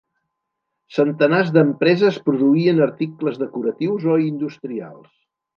[0.95, 5.09] Centenars d'empreses produïen articles decoratius o industrials.